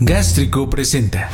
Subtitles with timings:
[0.00, 1.28] Gástrico presenta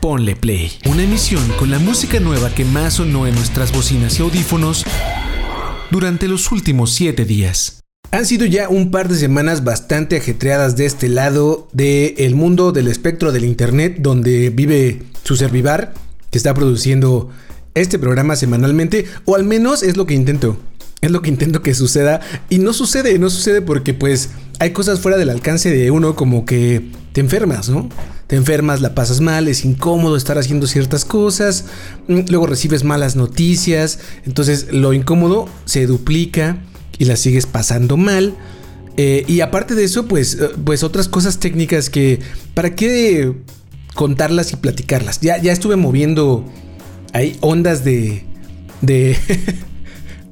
[0.00, 4.22] Ponle Play, una emisión con la música nueva que más sonó en nuestras bocinas y
[4.22, 4.86] audífonos
[5.90, 7.80] durante los últimos 7 días.
[8.10, 12.88] Han sido ya un par de semanas bastante ajetreadas de este lado del mundo del
[12.88, 15.92] espectro del Internet, donde vive su servivar,
[16.30, 17.28] que está produciendo
[17.74, 20.58] este programa semanalmente, o al menos es lo que intento.
[21.02, 25.00] Es lo que intento que suceda y no sucede, no sucede porque pues hay cosas
[25.00, 26.82] fuera del alcance de uno como que
[27.12, 27.88] te enfermas, ¿no?
[28.26, 31.64] Te enfermas, la pasas mal, es incómodo estar haciendo ciertas cosas,
[32.08, 36.58] mm, luego recibes malas noticias, entonces lo incómodo se duplica
[36.98, 38.34] y la sigues pasando mal.
[38.96, 42.18] Eh, y aparte de eso, pues, eh, pues otras cosas técnicas que,
[42.54, 43.32] ¿para qué
[43.94, 45.20] contarlas y platicarlas?
[45.20, 46.44] Ya, ya estuve moviendo
[47.12, 48.24] ahí ondas de...
[48.82, 49.16] de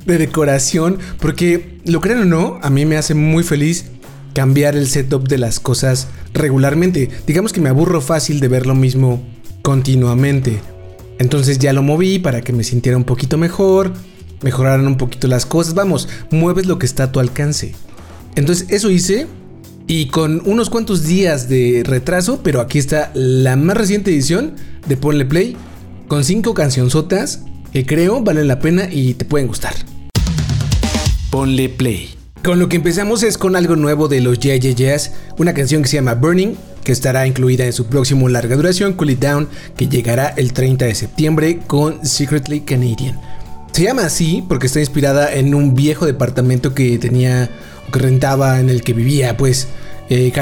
[0.06, 3.86] de decoración, porque lo crean o no, a mí me hace muy feliz
[4.36, 7.08] cambiar el setup de las cosas regularmente.
[7.26, 9.22] Digamos que me aburro fácil de ver lo mismo
[9.62, 10.60] continuamente.
[11.18, 13.94] Entonces ya lo moví para que me sintiera un poquito mejor,
[14.42, 15.72] mejoraran un poquito las cosas.
[15.72, 17.72] Vamos, mueves lo que está a tu alcance.
[18.34, 19.26] Entonces eso hice
[19.86, 24.52] y con unos cuantos días de retraso, pero aquí está la más reciente edición
[24.86, 25.56] de Ponle Play
[26.08, 27.40] con cinco cancionzotas
[27.72, 29.72] que creo valen la pena y te pueden gustar.
[31.30, 32.15] Ponle Play.
[32.46, 34.96] Con lo que empezamos es con algo nuevo de los Yeah
[35.36, 39.10] una canción que se llama Burning, que estará incluida en su próximo larga duración, Cool
[39.10, 43.20] It Down, que llegará el 30 de septiembre con Secretly Canadian.
[43.72, 47.50] Se llama así porque está inspirada en un viejo departamento que tenía
[47.92, 49.66] que rentaba en el que vivía pues
[50.08, 50.32] eh,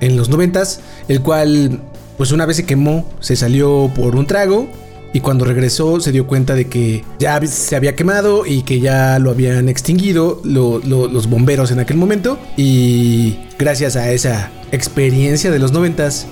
[0.00, 0.62] en los 90
[1.08, 1.80] el cual
[2.16, 4.68] pues una vez se quemó, se salió por un trago
[5.12, 9.18] y cuando regresó se dio cuenta de que ya se había quemado y que ya
[9.18, 15.72] lo habían extinguido los bomberos en aquel momento y gracias a esa experiencia de los
[15.72, 16.26] noventas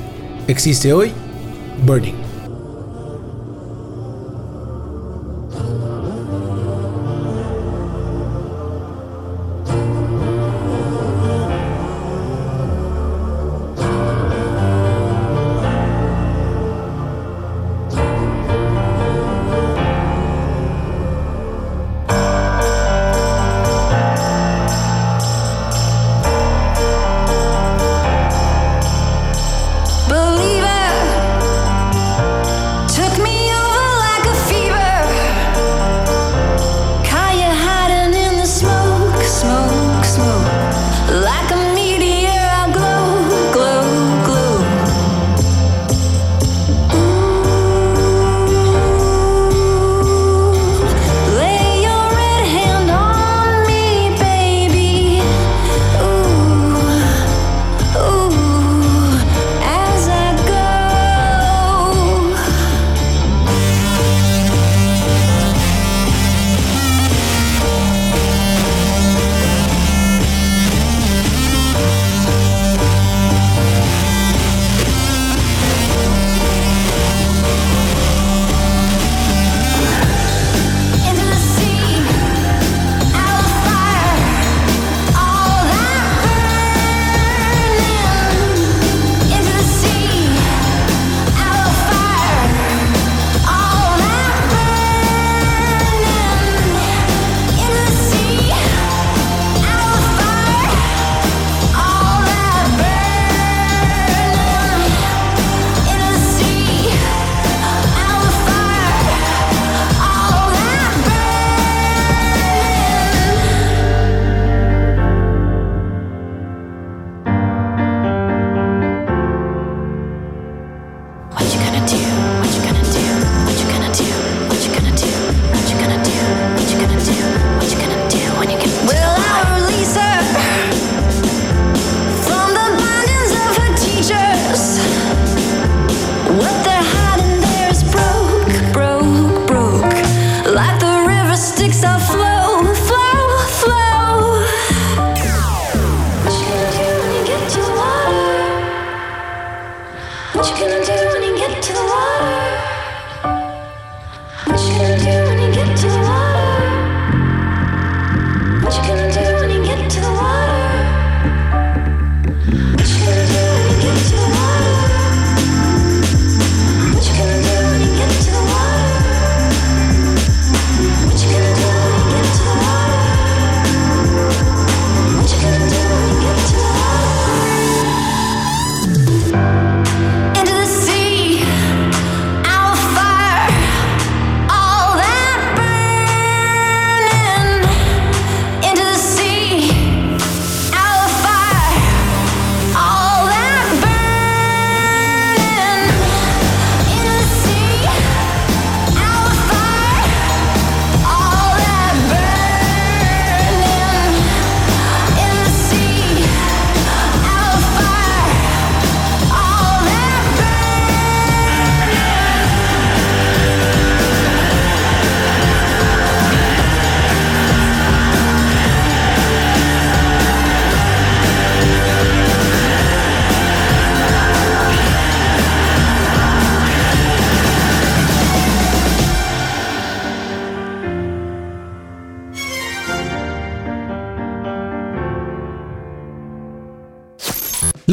[0.48, 1.12] existe hoy
[1.86, 2.23] Burning.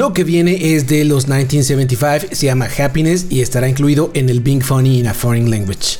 [0.01, 4.39] Lo que viene es de los 1975, se llama Happiness y estará incluido en el
[4.39, 5.99] Being Funny in a Foreign Language.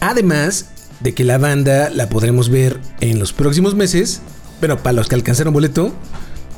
[0.00, 0.70] Además
[1.00, 4.22] de que la banda la podremos ver en los próximos meses,
[4.60, 5.92] bueno, para los que alcanzaron boleto,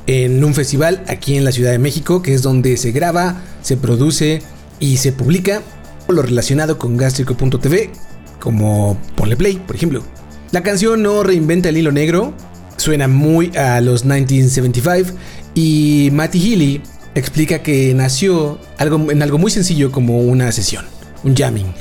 [0.06, 3.76] en un festival aquí en la Ciudad de México, que es donde se graba, se
[3.76, 4.42] produce
[4.78, 5.62] y se publica
[6.06, 7.90] lo relacionado con gastrico.tv,
[8.38, 10.04] como Ponle Play, por ejemplo.
[10.52, 12.32] La canción no reinventa el hilo negro,
[12.76, 15.18] suena muy a los 1975
[15.56, 16.82] y Matty Healy
[17.14, 20.84] explica que nació algo, en algo muy sencillo como una sesión,
[21.24, 21.72] un jamming.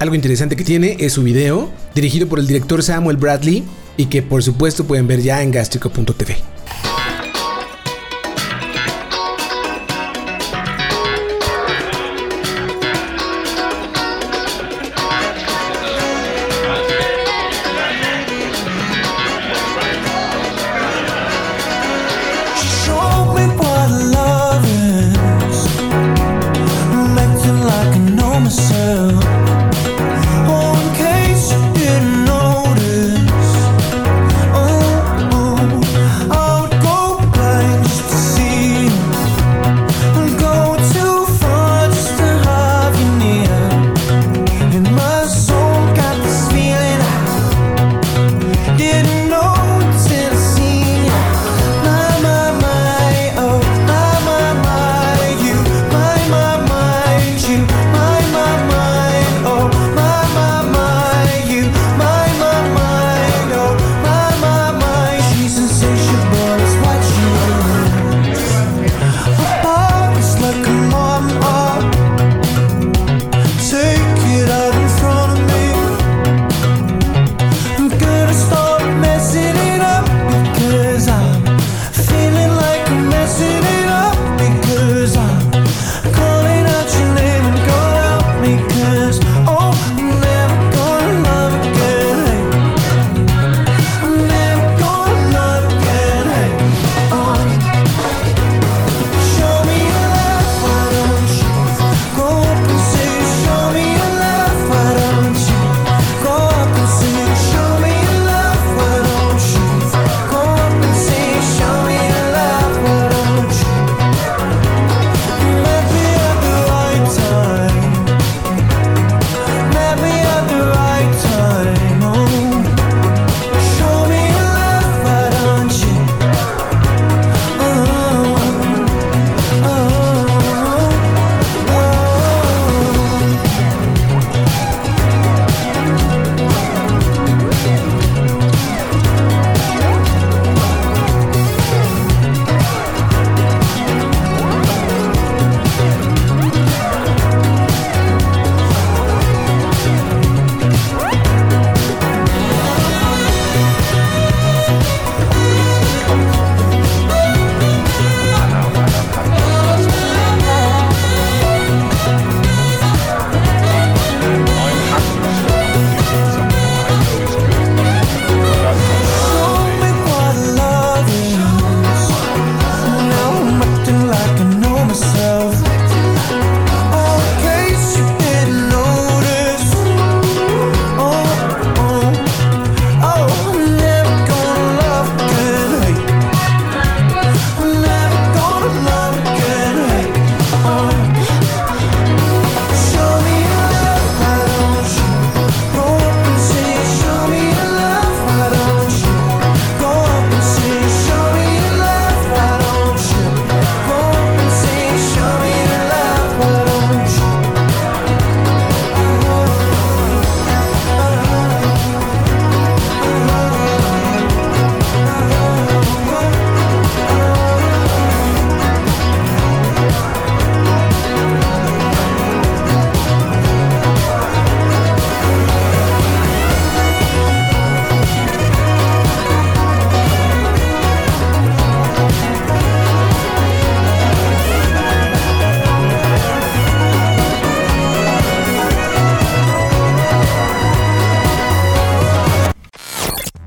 [0.00, 3.62] Algo interesante que tiene es su video, dirigido por el director Samuel Bradley
[3.96, 6.36] y que por supuesto pueden ver ya en gastrico.tv.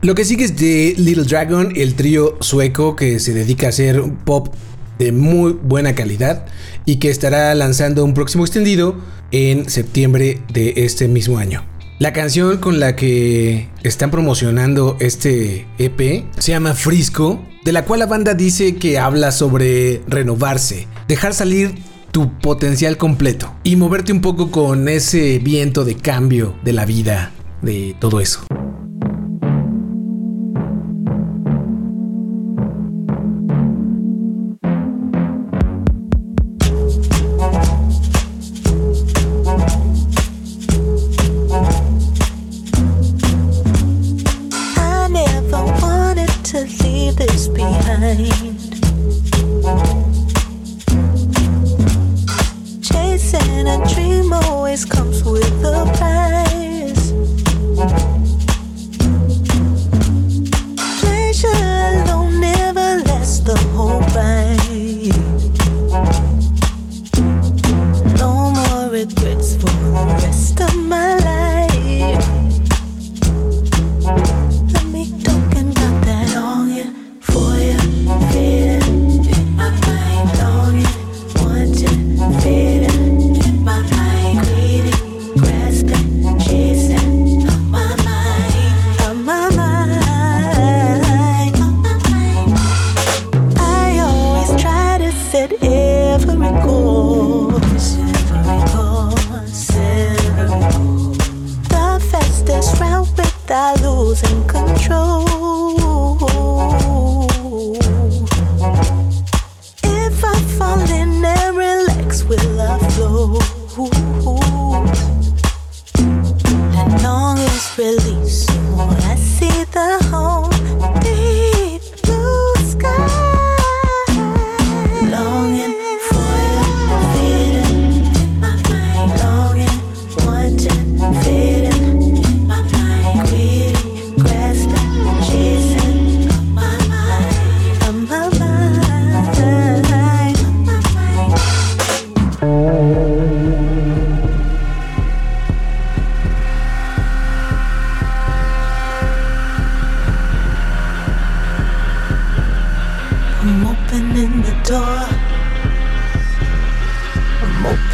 [0.03, 4.03] Lo que sigue es de Little Dragon, el trío sueco que se dedica a hacer
[4.25, 4.53] pop
[4.99, 6.45] de muy buena calidad
[6.83, 8.97] y que estará lanzando un próximo extendido
[9.31, 11.63] en septiembre de este mismo año.
[11.99, 18.01] La canción con la que están promocionando este EP se llama Frisco, de la cual
[18.01, 21.75] la banda dice que habla sobre renovarse, dejar salir
[22.11, 27.31] tu potencial completo y moverte un poco con ese viento de cambio de la vida,
[27.61, 28.45] de todo eso.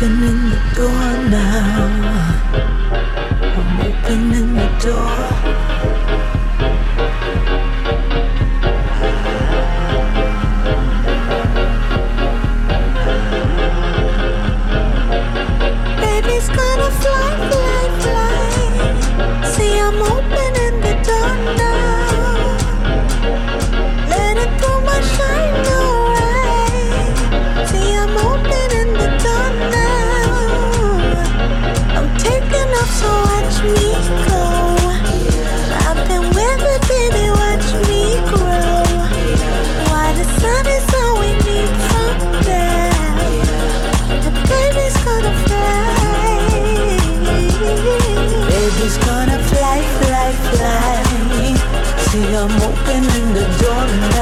[0.01, 1.89] opening the door now.
[3.58, 5.18] I'm opening the door.
[52.41, 54.18] I'm hoping in the dawn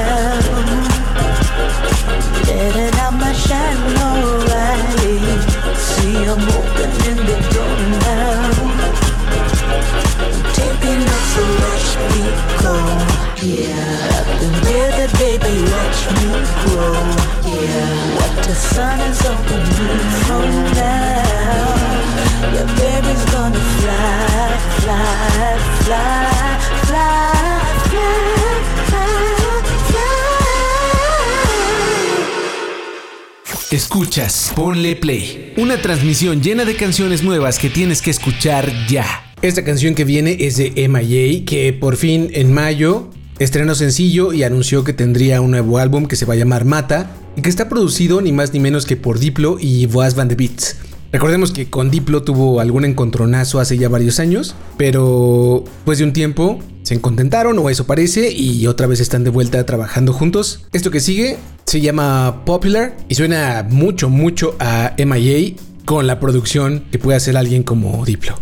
[33.97, 35.53] Escuchas, ponle play.
[35.57, 39.33] Una transmisión llena de canciones nuevas que tienes que escuchar ya.
[39.41, 44.43] Esta canción que viene es de MIA, que por fin en mayo estrenó sencillo y
[44.43, 47.69] anunció que tendría un nuevo álbum que se va a llamar Mata y que está
[47.69, 50.75] producido ni más ni menos que por Diplo y Boaz Van de Beats.
[51.11, 56.13] Recordemos que con Diplo tuvo algún encontronazo hace ya varios años, pero pues de un
[56.13, 60.67] tiempo se contentaron o eso parece y otra vez están de vuelta trabajando juntos.
[60.71, 61.37] Esto que sigue
[61.67, 67.35] se llama Popular y suena mucho, mucho a MIA con la producción que puede hacer
[67.35, 68.39] alguien como Diplo.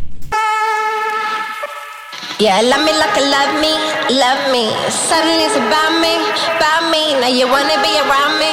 [2.38, 3.74] Yeah, love me like you love me,
[4.14, 4.70] love me.
[4.92, 6.14] Suddenly it's about me,
[6.60, 7.18] about me.
[7.18, 8.52] Now you wanna be around me,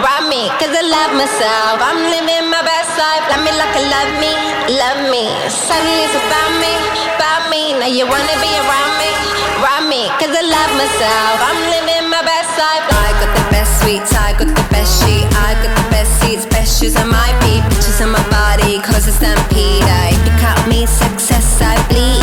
[0.00, 0.48] around me.
[0.56, 3.28] Cause I love myself, I'm living my best life.
[3.28, 4.32] Love me like you love me,
[4.72, 5.24] love me.
[5.50, 6.72] Suddenly it's about me,
[7.18, 7.62] about me.
[7.76, 9.10] Now you wanna be around me,
[9.60, 10.08] around me.
[10.16, 12.86] Cause I love myself, I'm living my best life.
[12.94, 16.46] I got the best sweets, I got the best sheet, I got the best seats,
[16.46, 17.62] best shoes on my feet.
[17.70, 19.82] Bitches on my body, cause it's stampede.
[19.82, 22.13] I pick out me success, I bleed.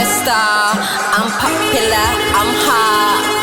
[0.00, 0.78] A star.
[1.16, 2.08] I'm popular,
[2.38, 3.37] I'm hot.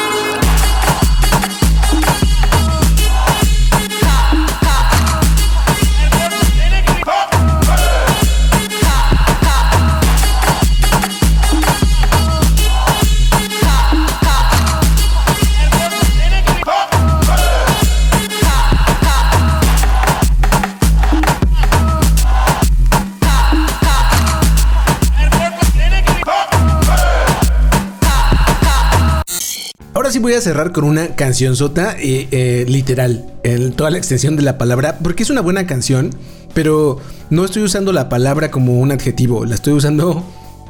[30.26, 34.42] Voy a cerrar con una canción sota, eh, eh, literal, en toda la extensión de
[34.42, 36.10] la palabra, porque es una buena canción,
[36.56, 36.98] pero
[37.30, 40.26] no estoy usando la palabra como un adjetivo, la estoy usando,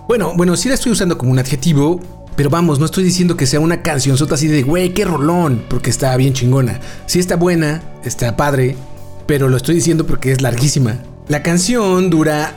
[0.10, 2.02] bueno, bueno, sí la estoy usando como un adjetivo,
[2.36, 5.63] pero vamos, no estoy diciendo que sea una canción sota así de, güey, qué rolón,
[5.70, 6.82] porque está bien chingona.
[7.06, 8.76] Sí está buena, está padre,
[9.26, 10.98] pero lo estoy diciendo porque es larguísima.
[11.30, 12.54] La canción dura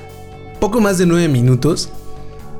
[0.58, 1.90] poco más de nueve minutos,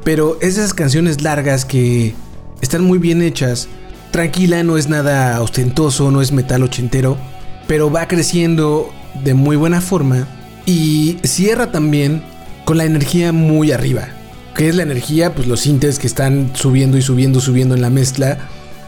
[0.05, 2.15] pero es esas canciones largas que
[2.61, 3.67] están muy bien hechas.
[4.11, 7.19] Tranquila, no es nada ostentoso, no es metal ochentero,
[7.67, 8.91] pero va creciendo
[9.23, 10.27] de muy buena forma
[10.65, 12.23] y cierra también
[12.65, 14.09] con la energía muy arriba.
[14.55, 15.35] Que es la energía?
[15.35, 18.39] Pues los sintes que están subiendo y subiendo, subiendo en la mezcla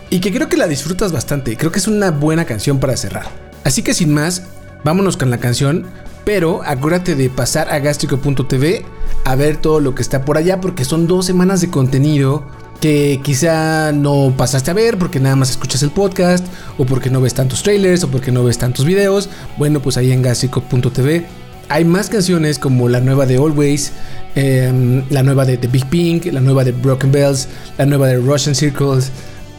[0.08, 1.56] y que creo que la disfrutas bastante.
[1.56, 3.26] Creo que es una buena canción para cerrar.
[3.62, 4.42] Así que sin más,
[4.84, 5.86] vámonos con la canción.
[6.24, 8.84] Pero acuérdate de pasar a gastrico.tv
[9.24, 12.46] a ver todo lo que está por allá porque son dos semanas de contenido
[12.80, 16.46] que quizá no pasaste a ver porque nada más escuchas el podcast
[16.78, 19.28] o porque no ves tantos trailers o porque no ves tantos videos.
[19.58, 21.26] Bueno, pues ahí en gastrico.tv
[21.70, 23.92] hay más canciones como la nueva de Always,
[24.34, 27.46] em, la nueva de The Big Pink, la nueva de Broken Bells,
[27.78, 29.12] la nueva de Russian Circles.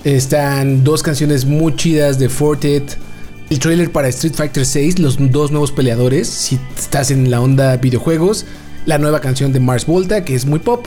[0.04, 2.98] Están dos canciones muy chidas de Fortet.
[3.50, 7.78] El trailer para Street Fighter 6, los dos nuevos peleadores, si estás en la onda
[7.78, 8.46] videojuegos.
[8.86, 10.86] La nueva canción de Mars Volta, que es muy pop,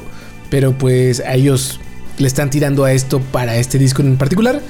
[0.50, 1.80] pero pues a ellos
[2.18, 4.60] le están tirando a esto para este disco en particular.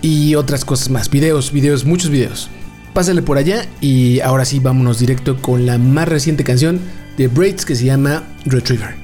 [0.00, 2.50] Y otras cosas más, videos, videos, muchos videos.
[2.92, 6.80] Pásale por allá y ahora sí vámonos directo con la más reciente canción
[7.16, 9.01] de Braids que se llama Retriever.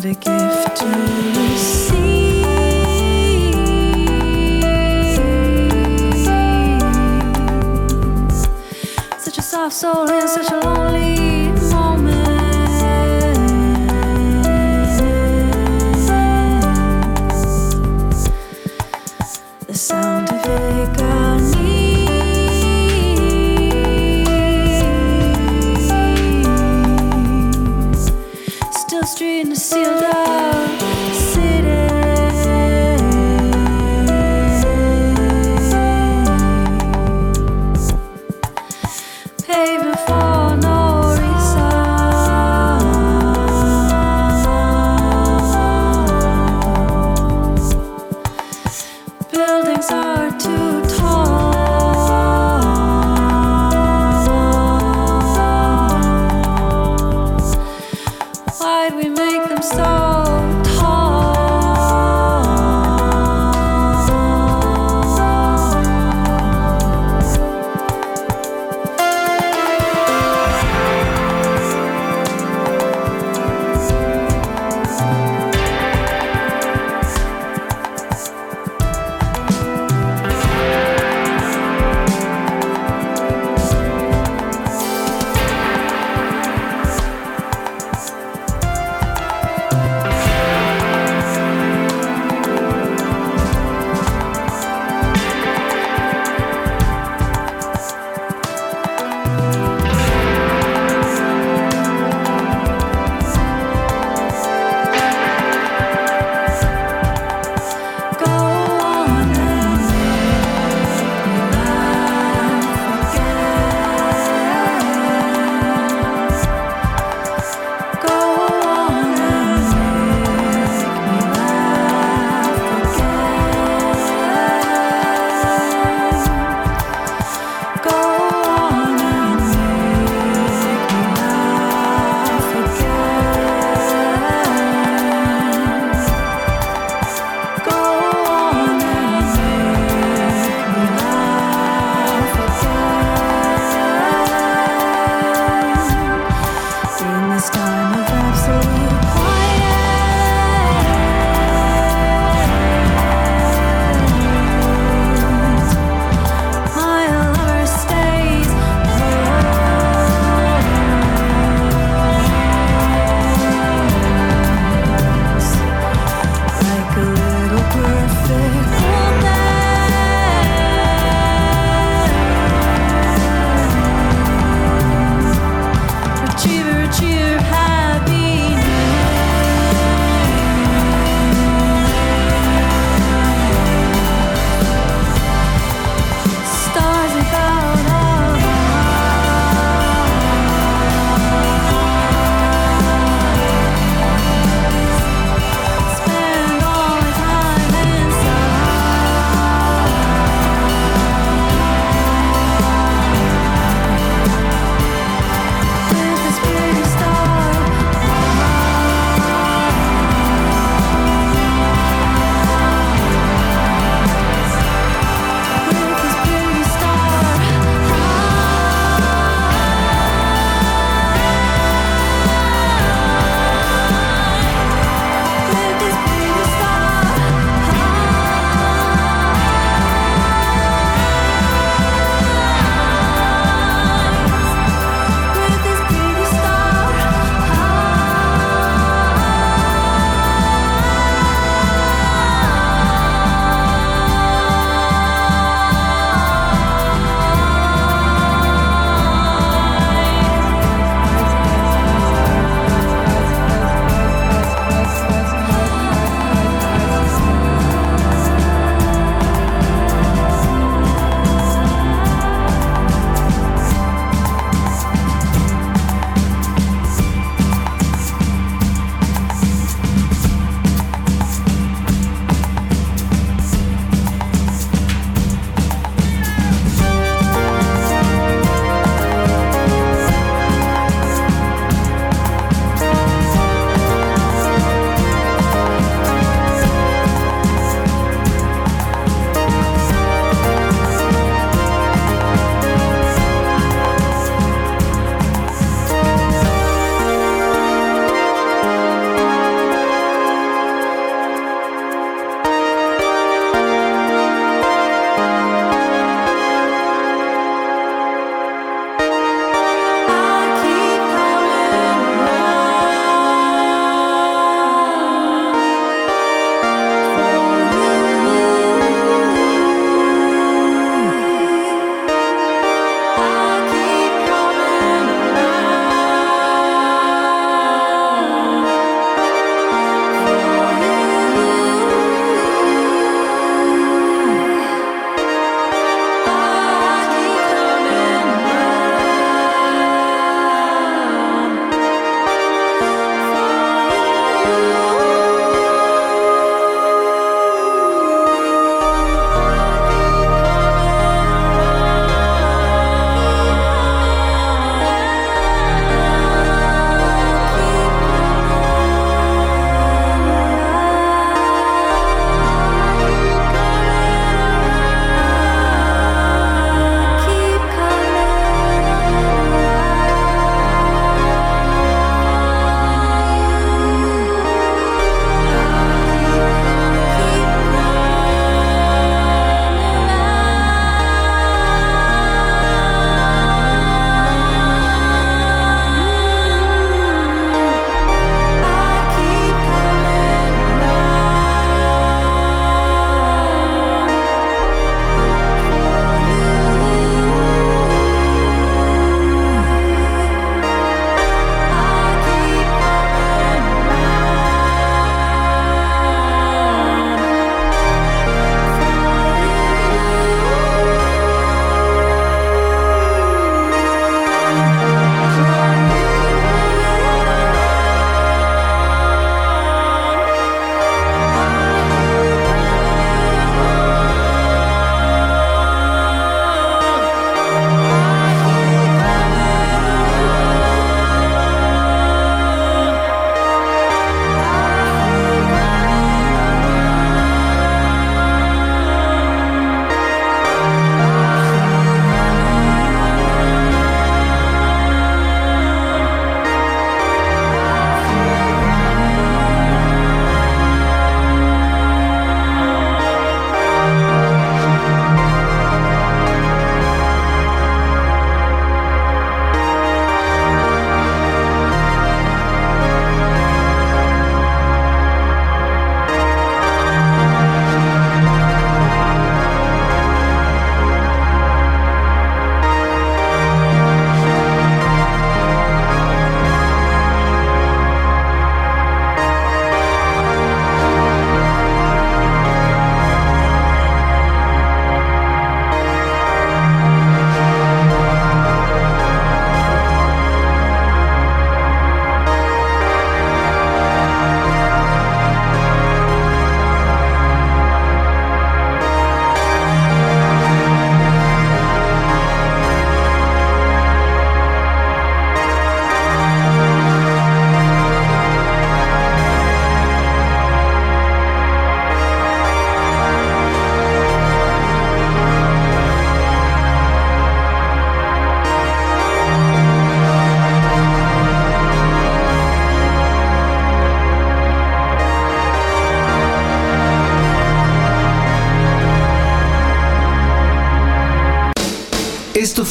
[0.00, 0.86] What a gift to
[1.36, 1.90] receive.
[9.18, 10.79] Such a soft soul in such a lonely